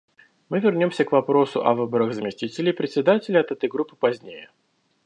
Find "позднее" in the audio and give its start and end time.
3.95-4.49